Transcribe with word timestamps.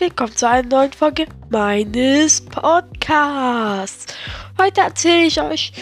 willkommen 0.00 0.36
zu 0.36 0.48
einer 0.48 0.68
neuen 0.68 0.92
Folge 0.92 1.26
meines 1.50 2.40
Podcasts. 2.40 4.06
Heute 4.56 4.82
erzähle 4.82 5.26
ich 5.26 5.40
euch 5.40 5.72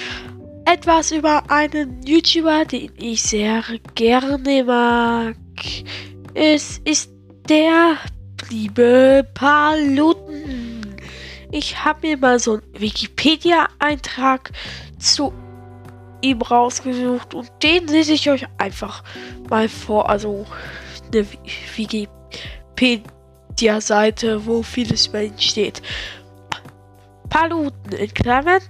etwas 0.64 1.10
über 1.12 1.42
einen 1.50 2.02
YouTuber, 2.02 2.64
den 2.64 2.92
ich 2.96 3.22
sehr 3.22 3.62
gerne 3.94 4.64
mag. 4.64 5.36
Es 6.32 6.78
ist 6.84 7.10
der 7.48 7.96
liebe 8.48 9.26
Paluten. 9.34 10.96
Ich 11.50 11.84
habe 11.84 12.06
mir 12.06 12.16
mal 12.16 12.38
so 12.38 12.54
einen 12.54 12.62
Wikipedia-Eintrag 12.80 14.50
zu 14.98 15.34
ihm 16.22 16.40
rausgesucht 16.40 17.34
und 17.34 17.50
den 17.62 17.86
lese 17.86 18.14
ich 18.14 18.30
euch 18.30 18.46
einfach 18.56 19.04
mal 19.50 19.68
vor. 19.68 20.08
Also 20.08 20.46
eine 21.12 21.26
Wikipedia-Seite, 23.56 24.44
wo 24.44 24.62
vieles 24.62 25.06
über 25.06 25.22
ihn 25.22 25.38
steht. 25.38 25.80
Paluten 27.30 27.92
in 27.92 28.12
Klammern 28.12 28.60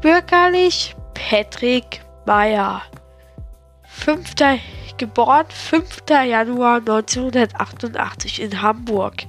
bürgerlich 0.00 0.96
Patrick 1.12 2.00
Meyer. 2.24 2.80
5. 3.82 4.30
geboren 4.96 5.44
5. 5.50 6.04
Januar 6.08 6.76
1988 6.76 8.40
in 8.40 8.62
Hamburg. 8.62 9.26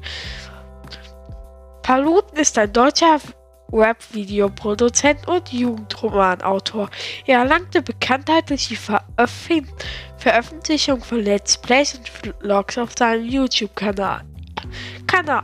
Paluten 1.84 2.40
ist 2.40 2.58
ein 2.58 2.72
deutscher 2.72 3.20
Rap-Videoproduzent 3.74 5.28
und 5.28 5.52
Jugendromanautor. 5.52 6.90
Er 7.26 7.40
erlangte 7.40 7.82
Bekanntheit 7.82 8.50
durch 8.50 8.70
die 8.70 8.78
Veröffentlichung 8.78 11.04
von 11.04 11.20
Let's 11.20 11.58
Plays 11.58 11.96
und 11.96 12.08
Vlogs 12.08 12.78
auf 12.78 12.92
seinem 12.98 13.26
YouTube-Kanal. 13.26 14.24
Kanal. 15.08 15.44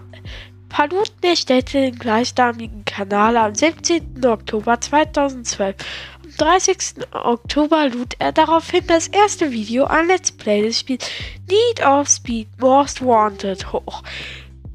Paluten 0.70 1.23
erstellte 1.23 1.80
den 1.80 2.00
gleichnamigen 2.00 2.86
Kanal 2.86 3.36
am 3.36 3.54
17. 3.54 4.26
Oktober 4.26 4.80
2012. 4.80 5.76
Am 6.23 6.31
30. 6.38 6.78
Oktober 7.12 7.90
lud 7.90 8.16
er 8.20 8.31
daraufhin 8.31 8.88
das 8.88 9.08
erste 9.09 9.52
Video 9.52 9.84
an 9.84 10.08
Let's 10.08 10.31
Play 10.31 10.62
des 10.62 10.80
Spiels 10.80 11.06
Need 11.50 11.86
of 11.86 12.08
Speed 12.08 12.48
Most 12.59 13.03
Wanted 13.06 13.73
hoch. 13.73 14.02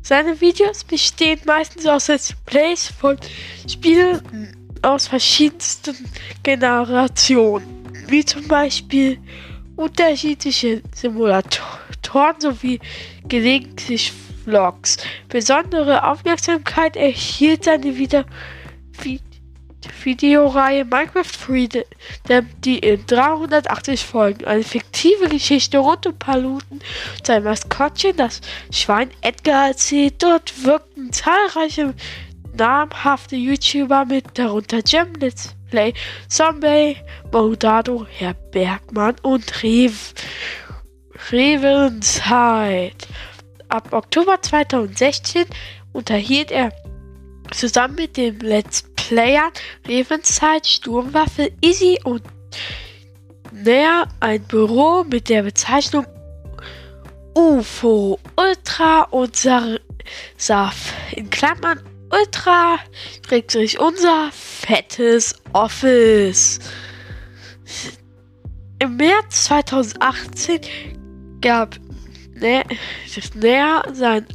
Seine 0.02 0.40
Videos 0.40 0.84
bestehen 0.84 1.40
meistens 1.46 1.86
aus 1.86 2.08
Let's 2.08 2.34
Plays 2.44 2.88
von 2.88 3.16
Spielen 3.66 4.54
aus 4.82 5.08
verschiedensten 5.08 5.96
Generationen, 6.42 7.86
wie 8.06 8.24
zum 8.24 8.46
Beispiel 8.46 9.18
unterschiedliche 9.76 10.82
Simulatoren 10.94 12.40
sowie 12.40 12.80
gelegentlich 13.26 14.12
Vlogs. 14.46 14.98
Besondere 15.28 16.08
Aufmerksamkeit 16.08 16.96
erhielt 16.96 17.64
seine 17.64 17.96
wieder 17.96 18.24
Videoreihe 20.02 20.84
Minecraft 20.84 21.24
Freedom, 21.24 21.82
die 22.64 22.78
in 22.78 23.04
380 23.06 24.04
Folgen 24.04 24.44
eine 24.44 24.62
fiktive 24.62 25.28
Geschichte 25.28 25.78
rund 25.78 26.06
um 26.06 26.16
Paluten 26.16 26.78
und 26.78 27.26
sein 27.26 27.42
Maskottchen, 27.42 28.16
das 28.16 28.40
Schwein 28.70 29.10
Edgar, 29.20 29.68
erzählt. 29.68 30.22
Dort 30.22 30.64
wirkten 30.64 31.12
zahlreiche 31.12 31.94
namhafte 32.56 33.36
YouTuber 33.36 34.04
mit, 34.04 34.38
darunter 34.38 34.80
Jam 34.86 35.12
Let's 35.18 35.54
Play, 35.70 35.92
Zombie, 36.28 36.96
Modado, 37.32 38.06
Herr 38.08 38.34
Bergmann 38.34 39.16
und 39.22 39.62
Rev 39.62 40.14
Revenzeit. 41.32 43.08
Ab 43.68 43.92
Oktober 43.92 44.40
2016 44.40 45.44
unterhielt 45.92 46.50
er 46.50 46.72
zusammen 47.52 47.96
mit 47.96 48.16
dem 48.16 48.38
Let's 48.38 48.84
Player 48.96 49.50
Lebenszeit, 49.86 50.66
Sturmwaffe, 50.66 51.52
Easy 51.60 51.98
und 52.04 52.22
näher 53.52 54.08
ein 54.20 54.42
Büro 54.42 55.04
mit 55.04 55.28
der 55.28 55.42
Bezeichnung 55.42 56.06
UFO 57.34 58.18
Ultra 58.36 59.02
und 59.10 59.36
SAF 59.36 60.94
in 61.12 61.30
Klammern 61.30 61.80
Ultra 62.10 62.78
trägt 63.22 63.50
sich 63.50 63.80
unser 63.80 64.30
fettes 64.32 65.34
Office. 65.52 66.60
Im 68.78 68.96
März 68.96 69.44
2018 69.44 70.60
gab 71.40 71.76
Näher 72.36 73.82
sein 73.92 74.26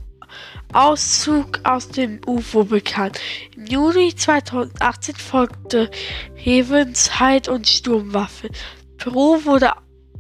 Auszug 0.74 1.60
aus 1.64 1.90
dem 1.90 2.22
UFO 2.26 2.64
bekannt. 2.64 3.20
Im 3.56 3.66
Juni 3.66 4.16
2018 4.16 5.16
folgte 5.16 5.92
Heavenshide 6.36 7.52
und 7.52 7.68
Sturmwaffe. 7.68 8.50
Peru 8.98 9.44
wurde 9.44 9.72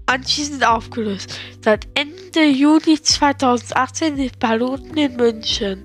anschließend 0.05 0.65
aufgelöst. 0.65 1.39
Seit 1.63 1.87
Ende 1.93 2.45
Juli 2.49 3.01
2018 3.01 4.17
sind 4.17 4.39
Paluten 4.39 4.97
in 4.97 5.15
München. 5.15 5.83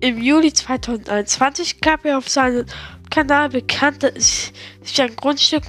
Im 0.00 0.20
Juli 0.22 0.52
2021 0.52 1.80
gab 1.80 2.04
er 2.04 2.18
auf 2.18 2.28
seinem 2.28 2.66
Kanal 3.10 3.48
bekannt, 3.48 4.10
sich 4.16 5.02
ein 5.02 5.14
Grundstück 5.16 5.62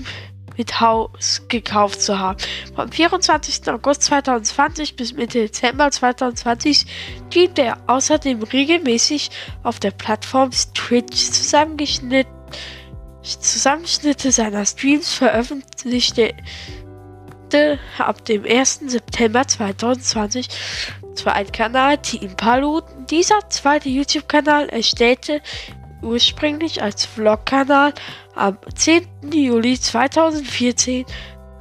mit 0.60 0.82
Haus 0.82 1.42
gekauft 1.48 2.02
zu 2.02 2.20
haben. 2.20 2.38
Vom 2.76 2.92
24. 2.92 3.68
August 3.70 4.04
2020 4.04 4.98
bis 4.98 5.14
Mitte 5.14 5.40
Dezember 5.40 5.90
2020 5.90 6.86
streamte 7.30 7.62
er 7.64 7.78
außerdem 7.88 8.44
regelmäßig 8.44 9.32
auf 9.64 9.80
der 9.80 9.92
Plattform 9.92 10.52
Twitch 10.52 11.32
zusammengeschnitten. 11.32 12.32
Zusammenschnitte 13.24 14.32
seiner 14.32 14.66
Streams 14.66 15.14
veröffentlichte 15.14 16.34
ab 17.98 18.26
dem 18.26 18.46
1. 18.46 18.82
September 18.88 19.48
2020 19.48 20.48
zwar 21.16 21.34
ein 21.34 21.52
Kanal 21.52 21.98
Team 21.98 22.36
Palut. 22.36 22.84
Dieser 23.10 23.50
zweite 23.50 23.90
YouTube-Kanal 23.90 24.70
erstellte 24.70 25.42
ursprünglich 26.02 26.82
als 26.82 27.06
Vlog-Kanal 27.06 27.94
am 28.36 28.58
10. 28.76 29.08
Juli 29.32 29.80
2014. 29.80 31.06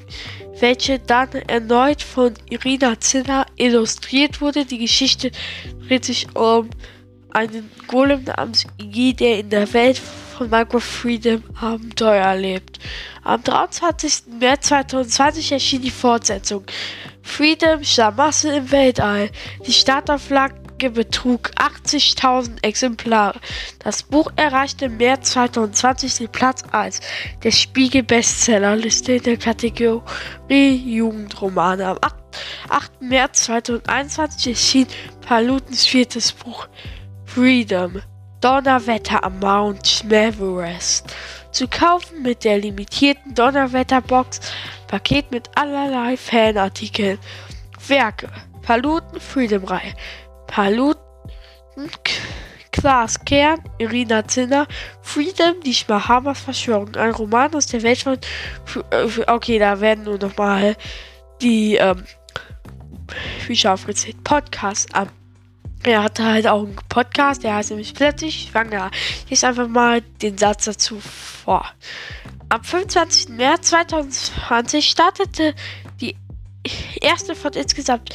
welche 0.61 0.99
dann 0.99 1.33
erneut 1.33 2.03
von 2.03 2.35
Irina 2.49 2.99
Zinner 2.99 3.47
illustriert 3.57 4.41
wurde. 4.41 4.65
Die 4.65 4.79
Geschichte 4.79 5.31
dreht 5.87 6.05
sich 6.05 6.35
um 6.35 6.71
einen 7.31 7.71
Golem 7.87 8.25
namens 8.25 8.67
Iggy, 8.79 9.15
der 9.15 9.41
in 9.41 9.51
der 9.51 9.73
Welt 9.75 9.99
von 9.99 10.51
Minecraft 10.51 10.81
Freedom 10.81 11.43
Abenteuer 11.61 12.25
erlebt. 12.25 12.79
Am 13.23 13.43
23. 13.43 14.39
März 14.39 14.69
2020 14.69 15.53
erschien 15.53 15.83
die 15.83 15.91
Fortsetzung. 15.91 16.65
Freedom 17.23 17.83
Schlamassel 17.83 18.55
im 18.55 18.71
Weltall. 18.71 19.31
Die 19.67 19.73
Startauflage 20.77 20.91
betrug 20.91 21.51
80.000 21.57 22.63
Exemplare. 22.63 23.41
Das 23.79 24.03
Buch 24.03 24.31
erreichte 24.37 24.87
im 24.87 24.97
März 24.99 25.33
2020 25.33 26.17
den 26.17 26.29
Platz 26.29 26.63
1 26.71 27.01
der 27.43 27.51
Spiegel 27.51 28.03
Bestsellerliste 28.03 29.13
in 29.13 29.23
der 29.23 29.37
Kategorie 29.37 30.03
Jugendromane. 30.75 31.87
Am 31.87 31.99
8. 32.01 32.15
8. 32.69 33.03
März 33.03 33.45
2021 33.45 34.49
erschien 34.49 34.87
Palutens 35.27 35.87
viertes 35.87 36.33
Buch 36.33 36.69
Freedom. 37.25 38.03
Donnerwetter 38.41 39.25
am 39.25 39.41
Mount 39.41 40.05
Everest. 40.11 41.07
Zu 41.53 41.69
kaufen 41.69 42.23
mit 42.23 42.45
der 42.45 42.59
limitierten 42.59 43.35
Donnerwetterbox, 43.35 44.41
Paket 44.89 45.31
mit 45.31 45.49
allerlei 45.55 46.19
Fanartikeln. 46.19 47.19
Werke: 47.89 48.29
Paluten 48.61 49.21
Freedom 49.21 49.65
Reihe, 49.65 49.95
Paluten 50.47 51.01
Klaas 52.73 53.25
Kern, 53.25 53.59
Irina 53.79 54.27
Zinner, 54.29 54.67
Freedom, 55.01 55.61
die 55.65 55.75
Schmahamas 55.75 56.41
Verschwörung, 56.41 56.95
ein 56.95 57.11
Roman 57.11 57.55
aus 57.55 57.67
der 57.67 57.83
Welt 57.83 57.99
von. 57.99 58.19
Äh, 58.91 59.09
okay, 59.27 59.59
da 59.59 59.81
werden 59.81 60.05
nur 60.05 60.19
noch 60.19 60.37
mal 60.37 60.77
die, 61.41 61.77
ähm, 61.77 62.05
wie 63.47 63.57
schon 63.57 63.71
aufgezählt, 63.71 64.23
Podcasts 64.25 64.93
am 64.93 65.09
er 65.83 66.03
hatte 66.03 66.25
halt 66.25 66.49
auch 66.49 66.65
einen 66.65 66.77
Podcast, 66.89 67.45
der 67.45 67.55
heißt 67.55 67.71
nämlich 67.71 67.95
Plötzlich 67.95 68.49
Schwanger. 68.51 68.91
Ich 69.25 69.31
lese 69.31 69.47
einfach 69.47 69.69
mal 69.69 70.01
den 70.01 70.37
Satz 70.37 70.65
dazu 70.65 70.99
vor. 70.99 71.65
Am 72.49 72.65
25. 72.65 73.29
März 73.29 73.69
2020 73.69 74.89
startete 74.89 75.55
die 76.01 76.17
erste 77.01 77.37
von 77.37 77.53
insgesamt 77.53 78.13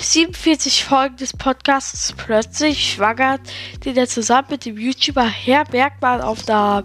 47 0.00 0.84
Folgen 0.84 1.16
des 1.16 1.32
Podcasts 1.32 2.12
Plötzlich 2.16 2.92
Schwanger, 2.92 3.38
den 3.84 3.96
er 3.96 4.08
zusammen 4.08 4.48
mit 4.50 4.64
dem 4.64 4.78
YouTuber 4.78 5.26
Herr 5.26 5.64
Bergmann 5.64 6.20
aufnahm. 6.20 6.84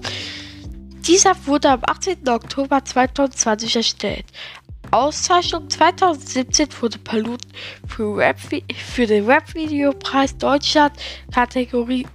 Dieser 1.07 1.35
wurde 1.45 1.69
am 1.69 1.81
18. 1.85 2.27
Oktober 2.29 2.83
2020 2.83 3.75
erstellt. 3.75 4.25
Auszeichnung 4.91 5.69
2017 5.69 6.69
wurde 6.79 6.97
Paluten 6.99 7.51
für, 7.87 8.17
Rap, 8.17 8.37
für 8.39 9.05
den 9.05 9.25
Rap-Videopreis 9.25 10.37
Deutschland 10.37 10.93
Kategorie 11.33 12.07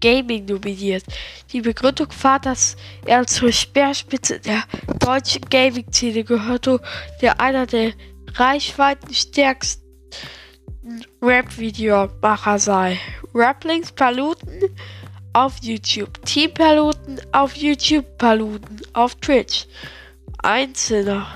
Gaming 0.00 0.44
nominiert. 0.44 1.04
Die 1.52 1.60
Begründung 1.62 2.08
war, 2.22 2.38
dass 2.38 2.76
er 3.06 3.26
zur 3.26 3.52
Speerspitze 3.52 4.40
der 4.40 4.64
deutschen 4.98 5.42
Gaming-Szene 5.48 6.24
gehörte, 6.24 6.80
der 7.22 7.40
einer 7.40 7.66
der 7.66 7.92
reichweitenstärksten 8.34 9.83
Rap-Videomacher 11.22 12.58
sei. 12.58 13.00
Raplinks 13.32 13.92
Paluten 13.92 14.74
auf 15.32 15.54
YouTube, 15.62 16.24
Team 16.24 16.52
Paluten 16.54 17.20
auf 17.32 17.56
YouTube, 17.56 18.18
Paluten 18.18 18.80
auf 18.92 19.14
Twitch. 19.16 19.66
Einzelner. 20.42 21.26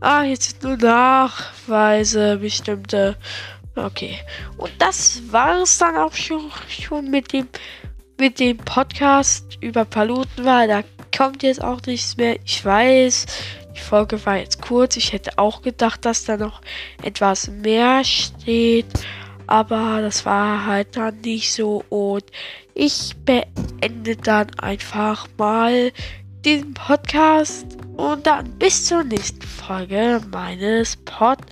Ah, 0.00 0.22
jetzt 0.22 0.50
sind 0.50 0.62
nur 0.62 0.76
Nachweise 0.76 2.38
bestimmte. 2.38 3.16
Okay. 3.76 4.18
Und 4.56 4.72
das 4.78 5.22
war 5.30 5.62
es 5.62 5.78
dann 5.78 5.96
auch 5.96 6.14
schon, 6.14 6.50
schon 6.68 7.10
mit 7.10 7.32
dem 7.32 7.48
mit 8.20 8.38
dem 8.38 8.58
Podcast 8.58 9.58
über 9.62 9.86
Palutenwahl. 9.86 10.68
Da 10.68 10.82
kommt 11.16 11.42
jetzt 11.42 11.64
auch 11.64 11.80
nichts 11.86 12.18
mehr. 12.18 12.38
Ich 12.44 12.62
weiß, 12.62 13.26
die 13.74 13.80
Folge 13.80 14.24
war 14.26 14.36
jetzt 14.36 14.60
kurz. 14.62 14.96
Ich 14.96 15.12
hätte 15.12 15.38
auch 15.38 15.62
gedacht, 15.62 16.04
dass 16.04 16.24
da 16.24 16.36
noch 16.36 16.60
etwas 17.02 17.48
mehr 17.48 18.04
steht. 18.04 18.86
Aber 19.46 20.00
das 20.00 20.24
war 20.26 20.66
halt 20.66 20.96
dann 20.96 21.20
nicht 21.20 21.52
so. 21.52 21.84
Und 21.88 22.24
ich 22.74 23.16
beende 23.24 24.16
dann 24.16 24.50
einfach 24.58 25.26
mal 25.36 25.92
diesen 26.44 26.74
Podcast 26.74 27.66
und 27.96 28.26
dann 28.26 28.50
bis 28.58 28.86
zur 28.86 29.04
nächsten 29.04 29.42
Folge 29.42 30.20
meines 30.30 30.96
Podcasts. 30.96 31.48